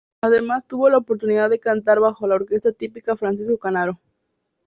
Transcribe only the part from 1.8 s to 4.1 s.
bajo la Orquesta Típica Francisco Canaro.